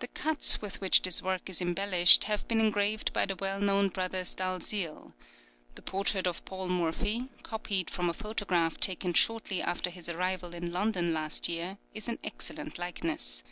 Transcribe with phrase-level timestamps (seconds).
[0.00, 3.88] The cuts with which this work is embellished have been engraved by the well known
[3.88, 5.14] Brothers Dalziel.
[5.76, 10.72] The portrait of Paul Morphy, copied from a photograph taken shortly after his arrival in
[10.72, 13.42] London last year, is an excellent likeness.